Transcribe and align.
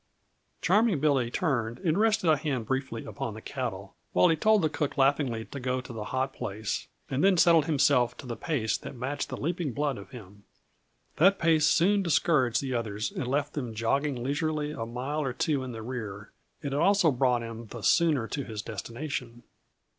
Charming 0.63 0.99
Billy 0.99 1.29
turned 1.29 1.77
and 1.77 1.95
rested 1.95 2.27
a 2.27 2.35
hand 2.35 2.65
briefly 2.65 3.05
upon 3.05 3.35
the 3.35 3.39
cantle 3.41 3.95
while 4.13 4.29
he 4.29 4.35
told 4.35 4.63
the 4.63 4.67
cook 4.67 4.97
laughingly 4.97 5.45
to 5.45 5.59
go 5.59 5.79
to 5.79 5.93
the 5.93 6.05
hot 6.05 6.33
place, 6.33 6.87
and 7.11 7.23
then 7.23 7.37
settled 7.37 7.65
himself 7.65 8.17
to 8.17 8.25
the 8.25 8.35
pace 8.35 8.79
that 8.79 8.95
matched 8.95 9.29
the 9.29 9.37
leaping 9.37 9.73
blood 9.73 9.99
of 9.99 10.09
him. 10.09 10.43
That 11.17 11.37
pace 11.37 11.67
soon 11.67 12.01
discouraged 12.01 12.61
the 12.63 12.73
others 12.73 13.11
and 13.11 13.27
left 13.27 13.53
them 13.53 13.75
jogging 13.75 14.23
leisurely 14.23 14.71
a 14.71 14.87
mile 14.87 15.21
or 15.21 15.33
two 15.33 15.61
in 15.63 15.71
the 15.71 15.83
rear, 15.83 16.31
and 16.63 16.73
it 16.73 16.79
also 16.79 17.11
brought 17.11 17.43
him 17.43 17.67
the 17.67 17.83
sooner 17.83 18.27
to 18.29 18.43
his 18.43 18.63
destination. 18.63 19.43